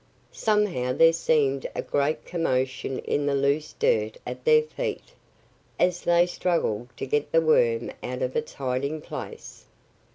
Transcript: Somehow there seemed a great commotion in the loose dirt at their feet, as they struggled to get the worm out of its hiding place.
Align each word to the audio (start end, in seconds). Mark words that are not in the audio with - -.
Somehow 0.33 0.93
there 0.93 1.13
seemed 1.13 1.67
a 1.75 1.83
great 1.83 2.25
commotion 2.25 2.97
in 2.97 3.27
the 3.27 3.35
loose 3.35 3.73
dirt 3.77 4.17
at 4.25 4.45
their 4.45 4.63
feet, 4.63 5.13
as 5.79 6.01
they 6.01 6.25
struggled 6.25 6.87
to 6.97 7.05
get 7.05 7.31
the 7.31 7.39
worm 7.39 7.91
out 8.01 8.23
of 8.23 8.35
its 8.35 8.55
hiding 8.55 9.01
place. 9.01 9.65